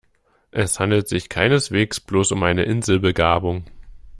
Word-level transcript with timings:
Es 0.49 0.79
handelt 0.79 1.07
sich 1.07 1.29
keineswegs 1.29 1.99
bloß 1.99 2.31
um 2.31 2.41
eine 2.41 2.63
Inselbegabung. 2.63 3.65